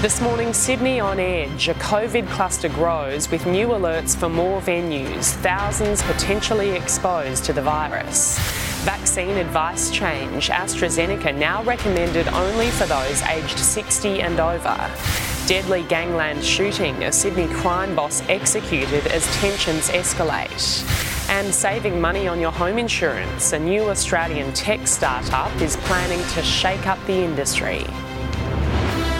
[0.00, 1.68] This morning, Sydney on edge.
[1.68, 7.60] A COVID cluster grows with new alerts for more venues, thousands potentially exposed to the
[7.60, 8.38] virus.
[8.82, 10.48] Vaccine advice change.
[10.48, 14.90] AstraZeneca now recommended only for those aged 60 and over.
[15.46, 17.04] Deadly gangland shooting.
[17.04, 21.28] A Sydney crime boss executed as tensions escalate.
[21.28, 23.52] And saving money on your home insurance.
[23.52, 27.84] A new Australian tech startup is planning to shake up the industry.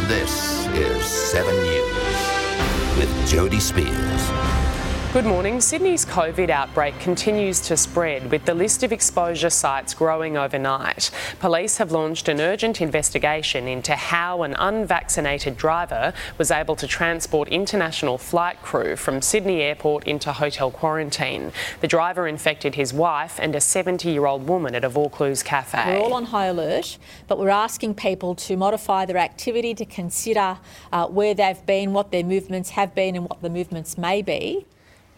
[0.09, 4.70] This is 7 News with Jody Spears.
[5.13, 5.61] Good morning.
[5.61, 11.11] Sydney's COVID outbreak continues to spread with the list of exposure sites growing overnight.
[11.41, 17.49] Police have launched an urgent investigation into how an unvaccinated driver was able to transport
[17.49, 21.51] international flight crew from Sydney Airport into hotel quarantine.
[21.81, 25.99] The driver infected his wife and a 70 year old woman at a Vaucluse cafe.
[25.99, 30.59] We're all on high alert, but we're asking people to modify their activity to consider
[30.93, 34.67] uh, where they've been, what their movements have been, and what the movements may be.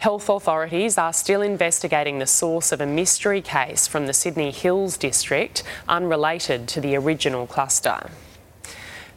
[0.02, 4.96] Health authorities are still investigating the source of a mystery case from the Sydney Hills
[4.96, 8.10] district unrelated to the original cluster.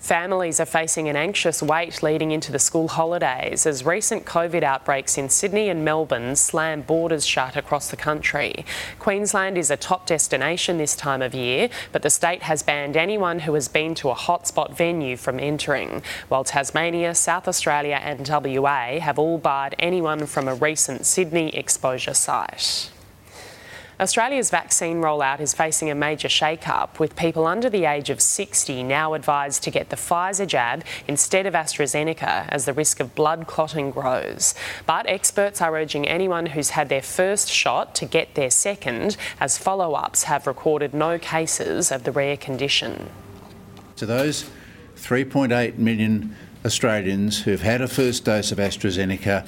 [0.05, 5.17] Families are facing an anxious wait leading into the school holidays as recent COVID outbreaks
[5.17, 8.67] in Sydney and Melbourne slam borders shut across the country.
[8.99, 13.39] Queensland is a top destination this time of year, but the state has banned anyone
[13.39, 18.99] who has been to a hotspot venue from entering, while Tasmania, South Australia, and WA
[18.99, 22.91] have all barred anyone from a recent Sydney exposure site.
[23.97, 28.83] Australia's vaccine rollout is facing a major shake-up, with people under the age of 60
[28.83, 33.47] now advised to get the Pfizer jab instead of AstraZeneca as the risk of blood
[33.47, 34.53] clotting grows.
[34.85, 39.57] But experts are urging anyone who's had their first shot to get their second, as
[39.57, 43.09] follow-ups have recorded no cases of the rare condition.
[43.95, 44.49] To those
[44.97, 46.35] 3.8 million
[46.65, 49.47] Australians who've had a first dose of AstraZeneca,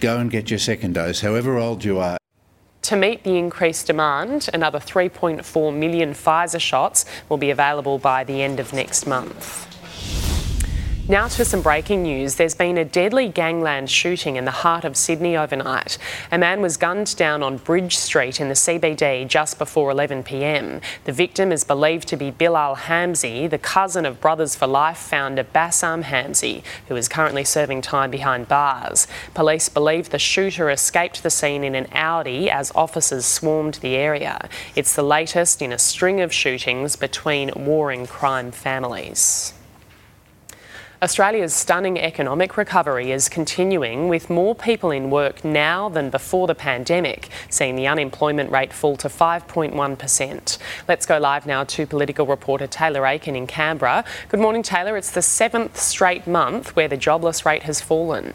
[0.00, 2.16] go and get your second dose, however old you are.
[2.84, 8.42] To meet the increased demand, another 3.4 million Pfizer shots will be available by the
[8.42, 9.66] end of next month.
[11.06, 12.36] Now to some breaking news.
[12.36, 15.98] There's been a deadly gangland shooting in the heart of Sydney overnight.
[16.32, 20.80] A man was gunned down on Bridge Street in the CBD just before 11pm.
[21.04, 25.44] The victim is believed to be Bilal Hamze, the cousin of Brothers for Life founder
[25.44, 29.06] Bassam Hamzy, who is currently serving time behind bars.
[29.34, 34.48] Police believe the shooter escaped the scene in an Audi as officers swarmed the area.
[34.74, 39.52] It's the latest in a string of shootings between warring crime families.
[41.04, 46.54] Australia's stunning economic recovery is continuing with more people in work now than before the
[46.54, 50.58] pandemic, seeing the unemployment rate fall to 5.1%.
[50.88, 54.02] Let's go live now to political reporter Taylor Aiken in Canberra.
[54.30, 54.96] Good morning, Taylor.
[54.96, 58.32] It's the seventh straight month where the jobless rate has fallen.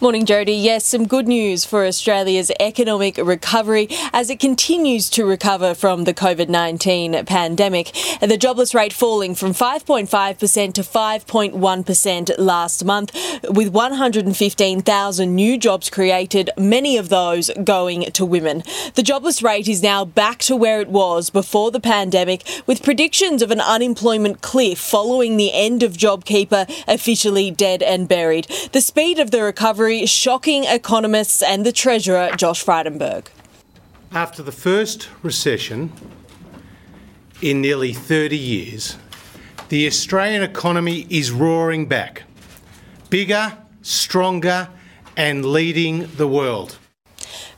[0.00, 0.52] Morning, Jody.
[0.52, 6.14] Yes, some good news for Australia's economic recovery as it continues to recover from the
[6.14, 7.92] COVID 19 pandemic.
[8.20, 13.12] The jobless rate falling from 5.5% to 5.1% last month,
[13.48, 18.62] with 115,000 new jobs created, many of those going to women.
[18.94, 23.42] The jobless rate is now back to where it was before the pandemic, with predictions
[23.42, 28.46] of an unemployment cliff following the end of JobKeeper officially dead and buried.
[28.70, 33.26] The speed of the recovery shocking economists and the Treasurer, Josh Frydenberg.
[34.12, 35.92] After the first recession
[37.42, 38.96] in nearly 30 years,
[39.68, 42.22] the Australian economy is roaring back,
[43.10, 44.68] bigger, stronger,
[45.16, 46.77] and leading the world.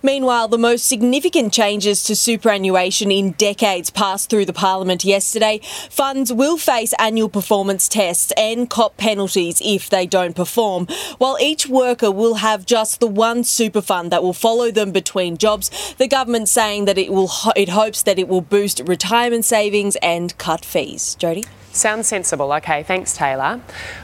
[0.03, 5.61] Meanwhile, the most significant changes to superannuation in decades passed through the Parliament yesterday.
[5.91, 10.87] Funds will face annual performance tests and cop penalties if they don't perform,
[11.19, 15.37] while each worker will have just the one super fund that will follow them between
[15.37, 15.71] jobs.
[15.99, 20.37] The government saying that it will it hopes that it will boost retirement savings and
[20.39, 21.15] cut fees.
[21.17, 21.45] Jody.
[21.73, 22.53] Sounds sensible.
[22.55, 23.61] Okay, thanks, Taylor.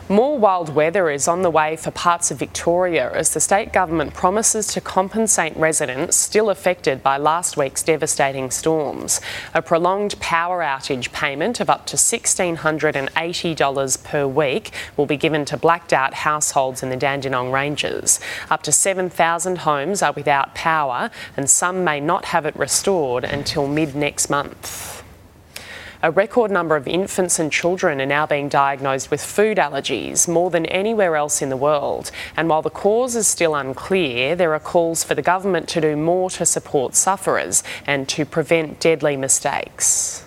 [0.09, 4.15] More wild weather is on the way for parts of Victoria as the state government
[4.15, 9.21] promises to compensate residents still affected by last week's devastating storms.
[9.53, 15.57] A prolonged power outage payment of up to $1,680 per week will be given to
[15.57, 18.21] blacked out households in the Dandenong Ranges.
[18.49, 23.67] Up to 7,000 homes are without power, and some may not have it restored until
[23.67, 25.03] mid next month.
[26.03, 30.51] A record number of infants and children are now being diagnosed with food allergies, more
[30.51, 32.11] than anywhere else in the world.
[32.37, 35.97] And while the cause is still unclear, there are calls for the government to do
[35.97, 40.27] more to support sufferers and to prevent deadly mistakes.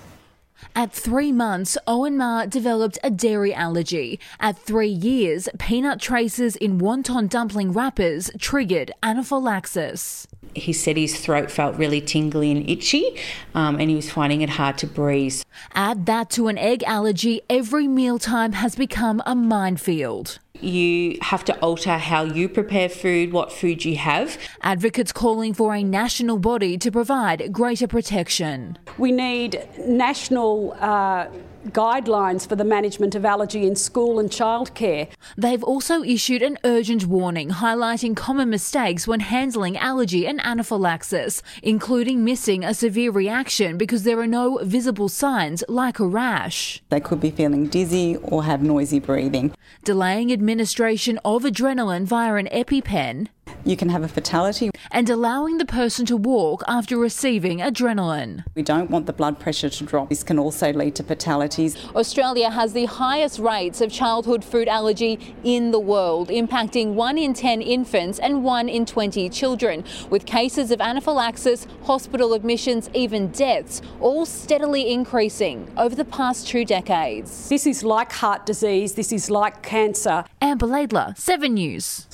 [0.75, 4.19] At three months, Owen Ma developed a dairy allergy.
[4.39, 10.27] At three years, peanut traces in wonton dumpling wrappers triggered anaphylaxis.
[10.55, 13.15] He said his throat felt really tingly and itchy,
[13.53, 15.41] um, and he was finding it hard to breathe.
[15.73, 20.39] Add that to an egg allergy, every mealtime has become a minefield.
[20.61, 24.37] You have to alter how you prepare food, what food you have.
[24.61, 28.77] Advocates calling for a national body to provide greater protection.
[28.97, 31.27] We need national uh,
[31.67, 35.07] guidelines for the management of allergy in school and childcare.
[35.37, 42.23] They've also issued an urgent warning highlighting common mistakes when handling allergy and anaphylaxis, including
[42.23, 46.81] missing a severe reaction because there are no visible signs like a rash.
[46.89, 49.53] They could be feeling dizzy or have noisy breathing.
[49.83, 53.27] Delaying administration of adrenaline via an EpiPen
[53.65, 54.71] you can have a fatality.
[54.91, 58.43] And allowing the person to walk after receiving adrenaline.
[58.55, 60.09] We don't want the blood pressure to drop.
[60.09, 61.77] This can also lead to fatalities.
[61.95, 67.33] Australia has the highest rates of childhood food allergy in the world, impacting 1 in
[67.33, 73.81] 10 infants and 1 in 20 children, with cases of anaphylaxis, hospital admissions, even deaths,
[73.99, 77.49] all steadily increasing over the past two decades.
[77.49, 80.25] This is like heart disease, this is like cancer.
[80.41, 82.07] Amber Laidler, 7 News.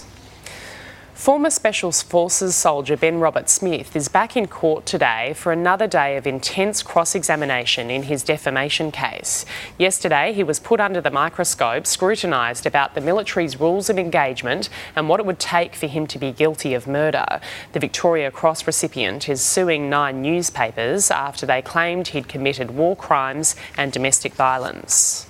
[1.16, 6.28] Former Special Forces soldier Ben Roberts-Smith is back in court today for another day of
[6.28, 9.46] intense cross examination in his defamation case.
[9.78, 15.08] Yesterday, he was put under the microscope, scrutinised about the military's rules of engagement and
[15.08, 17.40] what it would take for him to be guilty of murder.
[17.72, 23.56] The Victoria Cross recipient is suing nine newspapers after they claimed he'd committed war crimes
[23.78, 25.28] and domestic violence.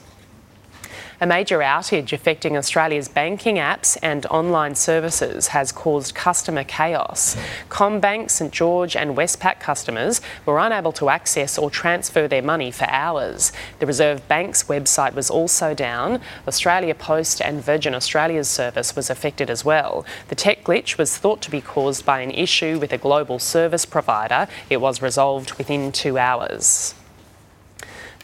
[1.22, 7.38] A major outage affecting Australia's banking apps and online services has caused customer chaos.
[7.70, 12.90] CommBank, St George, and Westpac customers were unable to access or transfer their money for
[12.90, 13.54] hours.
[13.80, 16.20] The Reserve Bank's website was also down.
[16.50, 20.06] Australia Post and Virgin Australia's service was affected as well.
[20.28, 23.86] The tech glitch was thought to be caused by an issue with a global service
[23.86, 24.50] provider.
[24.70, 26.94] It was resolved within two hours.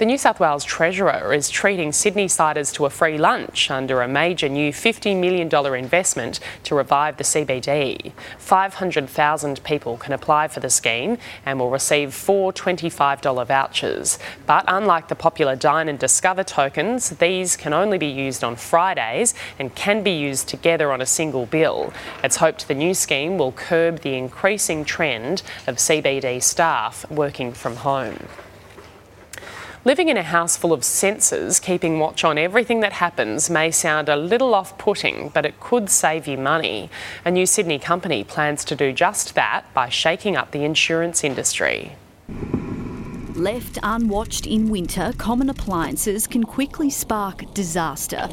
[0.02, 4.08] The New South Wales Treasurer is treating Sydney siders to a free lunch under a
[4.08, 8.12] major new $50 million investment to revive the CBD.
[8.40, 14.18] 500,000 people can apply for the scheme and will receive four $25 vouchers.
[14.48, 19.36] But unlike the popular Dine and Discover tokens, these can only be used on Fridays
[19.60, 21.94] and can be used together on a single bill.
[22.24, 27.76] It's hoped the new scheme will curb the increasing trend of CBD staff working from
[27.76, 28.18] home.
[29.84, 34.08] Living in a house full of sensors, keeping watch on everything that happens may sound
[34.10, 36.88] a little off putting, but it could save you money.
[37.26, 41.94] A new Sydney company plans to do just that by shaking up the insurance industry.
[43.34, 48.28] Left unwatched in winter, common appliances can quickly spark disaster,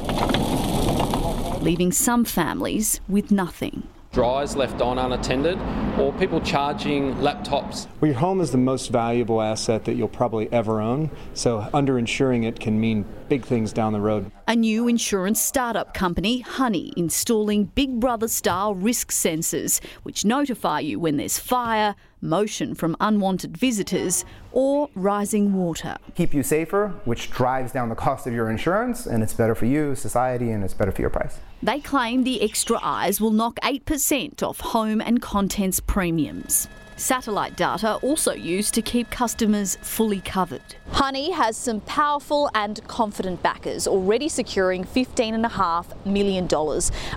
[1.61, 5.59] leaving some families with nothing dryers left on unattended,
[5.99, 7.87] or people charging laptops.
[8.01, 12.45] Well, your home is the most valuable asset that you'll probably ever own, so underinsuring
[12.45, 14.31] it can mean big things down the road.
[14.47, 20.99] A new insurance startup company, Honey, installing Big Brother style risk sensors, which notify you
[20.99, 25.95] when there's fire, motion from unwanted visitors, or rising water.
[26.15, 29.67] Keep you safer, which drives down the cost of your insurance, and it's better for
[29.67, 31.37] you, society, and it's better for your price.
[31.61, 36.69] They claim the extra eyes will knock 8% off home and contents premiums.
[36.95, 40.61] Satellite data also used to keep customers fully covered.
[40.91, 46.47] Honey has some powerful and confident backers, already securing $15.5 million,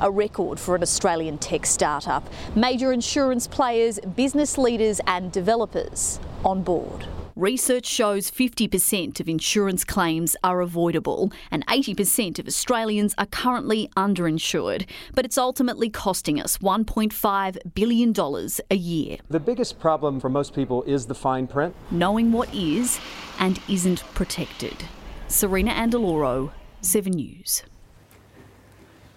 [0.00, 2.28] a record for an Australian tech startup.
[2.56, 7.06] Major insurance players, business leaders, and developers on board.
[7.36, 14.86] Research shows 50% of insurance claims are avoidable and 80% of Australians are currently underinsured.
[15.14, 18.14] But it's ultimately costing us $1.5 billion
[18.70, 19.16] a year.
[19.30, 21.74] The biggest problem for most people is the fine print.
[21.90, 23.00] Knowing what is
[23.38, 24.84] and isn't protected.
[25.28, 27.62] Serena Andaloro, 7 News.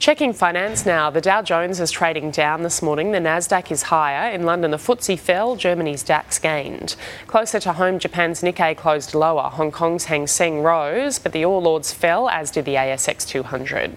[0.05, 1.09] Checking finance now.
[1.09, 3.12] The Dow Jones is trading down this morning.
[3.12, 4.31] The Nasdaq is higher.
[4.31, 5.55] In London, the FTSE fell.
[5.55, 6.95] Germany's DAX gained.
[7.25, 9.50] Closer to home, Japan's Nikkei closed lower.
[9.50, 13.95] Hong Kong's Hang Seng rose, but the All Ords fell, as did the ASX 200.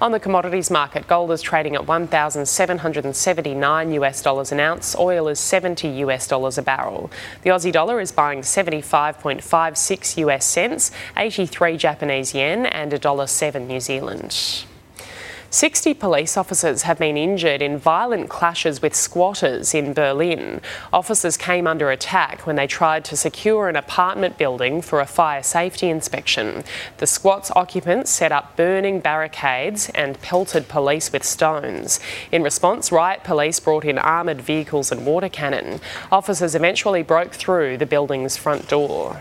[0.00, 4.96] On the commodities market, gold is trading at 1,779 US dollars an ounce.
[4.96, 7.10] Oil is 70 US dollars a barrel.
[7.42, 14.64] The Aussie dollar is buying 75.56 US cents, 83 Japanese yen, and $1.07 New Zealand.
[15.52, 20.60] 60 police officers have been injured in violent clashes with squatters in Berlin.
[20.92, 25.42] Officers came under attack when they tried to secure an apartment building for a fire
[25.42, 26.62] safety inspection.
[26.98, 31.98] The squat's occupants set up burning barricades and pelted police with stones.
[32.30, 35.80] In response, riot police brought in armoured vehicles and water cannon.
[36.12, 39.20] Officers eventually broke through the building's front door.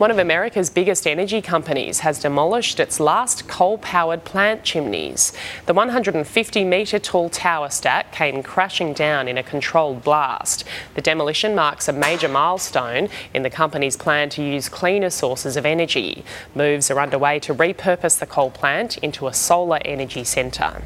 [0.00, 5.34] One of America's biggest energy companies has demolished its last coal powered plant chimneys.
[5.66, 10.64] The 150 metre tall tower stack came crashing down in a controlled blast.
[10.94, 15.66] The demolition marks a major milestone in the company's plan to use cleaner sources of
[15.66, 16.24] energy.
[16.54, 20.80] Moves are underway to repurpose the coal plant into a solar energy centre.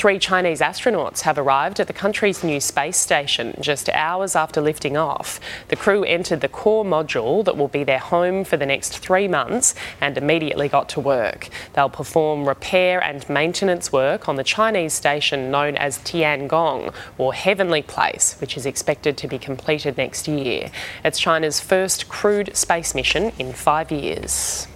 [0.00, 4.96] Three Chinese astronauts have arrived at the country's new space station just hours after lifting
[4.96, 5.38] off.
[5.68, 9.28] The crew entered the core module that will be their home for the next three
[9.28, 11.50] months and immediately got to work.
[11.74, 17.82] They'll perform repair and maintenance work on the Chinese station known as Tiangong, or Heavenly
[17.82, 20.70] Palace, which is expected to be completed next year.
[21.04, 24.66] It's China's first crewed space mission in five years.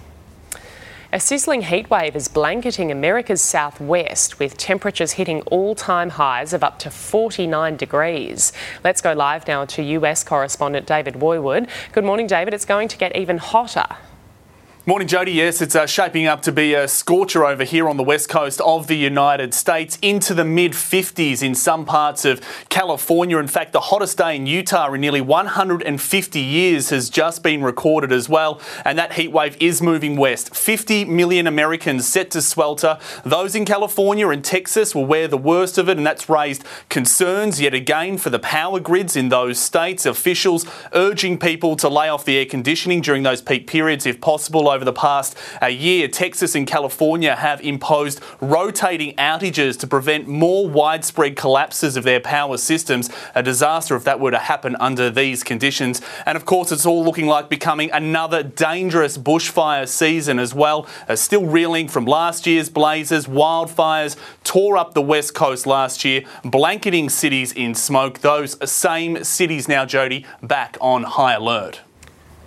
[1.15, 6.77] A sizzling heatwave is blanketing America's southwest with temperatures hitting all time highs of up
[6.79, 8.51] to 49 degrees.
[8.83, 11.69] Let's go live now to US correspondent David Woiwod.
[11.93, 12.53] Good morning, David.
[12.53, 13.87] It's going to get even hotter.
[14.87, 15.31] Morning, Jody.
[15.31, 18.61] Yes, it's uh, shaping up to be a scorcher over here on the west coast
[18.61, 22.39] of the United States into the mid 50s in some parts of
[22.69, 23.39] California.
[23.39, 28.11] In fact, the hottest day in Utah in nearly 150 years has just been recorded
[28.11, 28.61] as well.
[28.85, 30.55] And that heat wave is moving west.
[30.55, 32.99] 50 million Americans set to swelter.
[33.23, 37.59] Those in California and Texas will wear the worst of it, and that's raised concerns
[37.59, 40.05] yet again for the power grids in those states.
[40.05, 40.63] Officials
[40.93, 44.85] urging people to lay off the air conditioning during those peak periods if possible over
[44.85, 51.37] the past uh, year, Texas and California have imposed rotating outages to prevent more widespread
[51.37, 53.09] collapses of their power systems.
[53.33, 56.01] A disaster if that were to happen under these conditions.
[56.25, 60.87] And of course, it's all looking like becoming another dangerous bushfire season as well.
[61.07, 66.23] Uh, still reeling from last year's blazes, wildfires tore up the west coast last year,
[66.43, 68.19] blanketing cities in smoke.
[68.19, 71.84] Those same cities now, Jody, back on high alert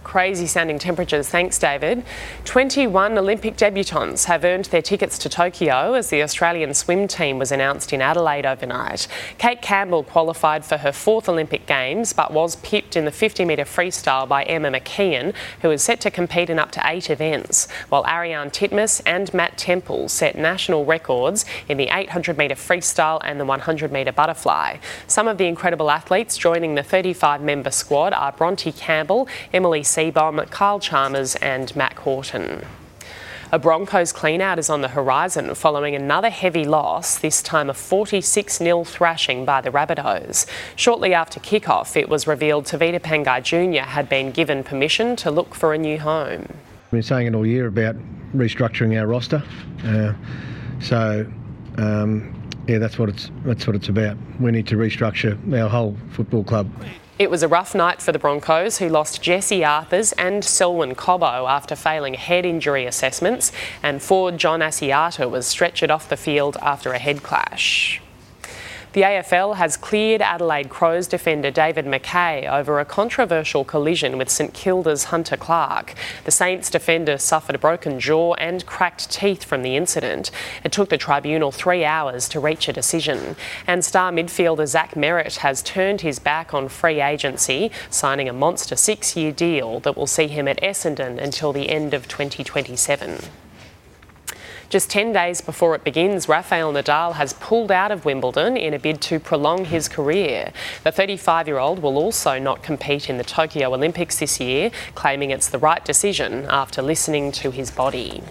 [0.04, 1.28] crazy sounding temperatures.
[1.28, 2.04] Thanks, David.
[2.44, 7.52] 21 Olympic debutants have earned their tickets to Tokyo as the Australian swim team was
[7.52, 9.06] announced in Adelaide overnight.
[9.38, 13.64] Kate Campbell qualified for her fourth Olympic Games but was pipped in the 50 metre
[13.64, 18.04] freestyle by Emma McKeon, who is set to compete in up to eight events, while
[18.04, 23.44] Ariarne Titmus and Matt Temple set national records in the 800 metre freestyle and the
[23.44, 24.78] 100 metre butterfly.
[25.06, 30.48] Some of the incredible athletes joining the 35 member squad are Bronte Campbell, Emily Seebohm,
[30.52, 32.64] Kyle Chalmers, and Matt Horton.
[33.50, 38.58] A Broncos cleanout is on the horizon following another heavy loss, this time a 46
[38.58, 40.46] 0 thrashing by the Rabbitohs.
[40.76, 43.88] Shortly after kick-off, it was revealed Tevita Pangai Jr.
[43.88, 46.46] had been given permission to look for a new home.
[46.92, 47.96] We've been saying it all year about
[48.36, 49.42] restructuring our roster.
[49.82, 50.12] Uh,
[50.80, 51.26] so,
[51.76, 54.16] um, yeah, that's what it's that's what it's about.
[54.38, 56.70] We need to restructure our whole football club.
[57.18, 61.50] It was a rough night for the Broncos, who lost Jesse Arthurs and Selwyn Cobbo
[61.50, 63.50] after failing head injury assessments,
[63.82, 68.00] and forward John Asiata was stretchered off the field after a head clash.
[68.94, 74.54] The AFL has cleared Adelaide Crows defender David Mackay over a controversial collision with St
[74.54, 75.92] Kilda's Hunter Clark.
[76.24, 80.30] The Saints defender suffered a broken jaw and cracked teeth from the incident.
[80.64, 83.36] It took the tribunal three hours to reach a decision.
[83.66, 88.74] And star midfielder Zach Merrett has turned his back on free agency, signing a monster
[88.74, 93.18] six year deal that will see him at Essendon until the end of 2027.
[94.70, 98.78] Just 10 days before it begins, Rafael Nadal has pulled out of Wimbledon in a
[98.78, 100.52] bid to prolong his career.
[100.84, 105.30] The 35 year old will also not compete in the Tokyo Olympics this year, claiming
[105.30, 108.22] it's the right decision after listening to his body.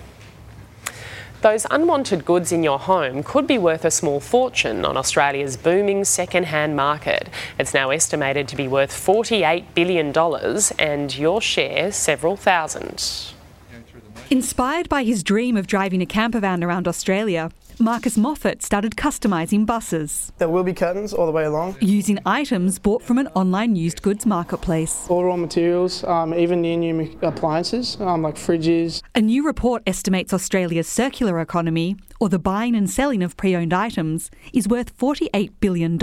[1.41, 6.03] Those unwanted goods in your home could be worth a small fortune on Australia's booming
[6.05, 7.29] second-hand market.
[7.57, 10.13] It's now estimated to be worth $48 billion
[10.77, 13.33] and your share several thousand.
[14.29, 19.63] Inspired by his dream of driving a camper van around Australia, Marcus Moffat started customising
[19.63, 20.31] buses.
[20.39, 21.77] There will be curtains all the way along.
[21.79, 25.05] Using items bought from an online used goods marketplace.
[25.09, 29.03] All raw materials, um, even near new appliances um, like fridges.
[29.13, 33.73] A new report estimates Australia's circular economy, or the buying and selling of pre owned
[33.73, 35.99] items, is worth $48 billion.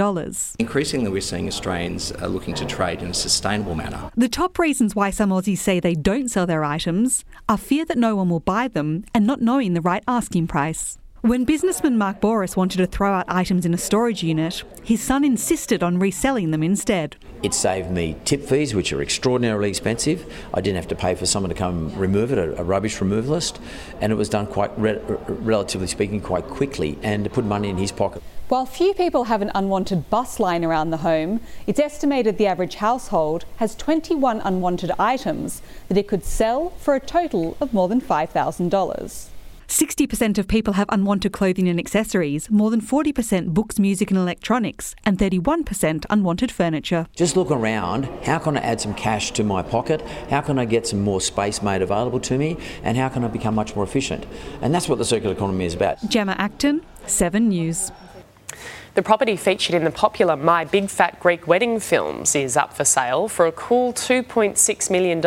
[0.61, 4.13] Increasingly, we're seeing Australians are looking to trade in a sustainable manner.
[4.17, 7.99] The top reasons why some Aussies say they don't sell their items are fear that
[8.05, 10.99] no one will buy them and not knowing the right asking price.
[11.23, 15.25] When businessman Mark Boris wanted to throw out items in a storage unit, his son
[15.25, 17.17] insisted on reselling them instead.
[17.43, 20.31] It saved me tip fees, which are extraordinarily expensive.
[20.53, 23.59] I didn't have to pay for someone to come remove it, a, rubbish removalist,
[24.03, 27.79] and it was done quite, re- relatively speaking, quite quickly, and to put money in
[27.79, 28.23] his pocket.
[28.55, 32.77] While few people have an unwanted bus line around the home, it's estimated the average
[32.77, 38.01] household has 21 unwanted items that it could sell for a total of more than
[38.01, 39.27] $5,000.
[39.67, 44.95] 60% of people have unwanted clothing and accessories, more than 40% books, music, and electronics,
[45.05, 47.09] and 31% unwanted furniture.
[47.17, 48.05] Just look around.
[48.23, 50.01] How can I add some cash to my pocket?
[50.31, 52.57] How can I get some more space made available to me?
[52.85, 54.27] And how can I become much more efficient?
[54.63, 56.09] And that's what the circular economy is about.
[56.09, 57.91] Gemma Acton, 7 News.
[58.95, 62.85] The property featured in the popular My Big Fat Greek Wedding films is up for
[62.85, 65.21] sale for a cool $2.6 million.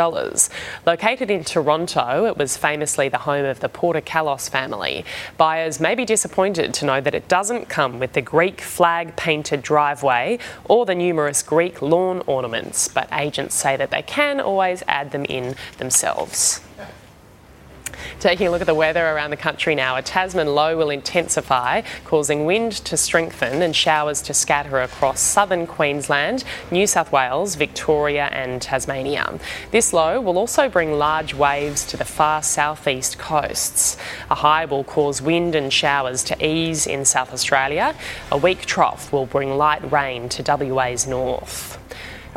[0.86, 5.04] Located in Toronto, it was famously the home of the Portokalos family.
[5.36, 9.64] Buyers may be disappointed to know that it doesn't come with the Greek flag painted
[9.64, 15.12] driveway or the numerous Greek lawn ornaments, but agents say that they can always add
[15.12, 16.62] them in themselves.
[18.20, 21.82] Taking a look at the weather around the country now, a Tasman low will intensify,
[22.04, 28.26] causing wind to strengthen and showers to scatter across southern Queensland, New South Wales, Victoria,
[28.32, 29.40] and Tasmania.
[29.72, 33.98] This low will also bring large waves to the far southeast coasts.
[34.30, 37.96] A high will cause wind and showers to ease in South Australia.
[38.32, 41.78] A weak trough will bring light rain to WA's north.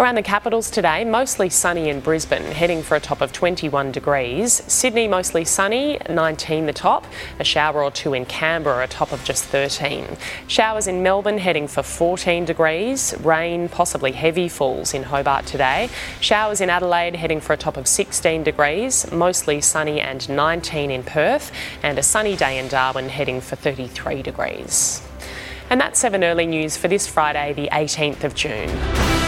[0.00, 4.62] Around the capitals today, mostly sunny in Brisbane, heading for a top of 21 degrees.
[4.66, 7.04] Sydney, mostly sunny, 19 the top.
[7.38, 10.16] A shower or two in Canberra, a top of just 13.
[10.46, 13.14] Showers in Melbourne, heading for 14 degrees.
[13.20, 15.90] Rain, possibly heavy falls in Hobart today.
[16.18, 19.12] Showers in Adelaide, heading for a top of 16 degrees.
[19.12, 21.52] Mostly sunny and 19 in Perth.
[21.82, 25.02] And a sunny day in Darwin, heading for 33 degrees.
[25.68, 29.19] And that's 7 early news for this Friday, the 18th of June.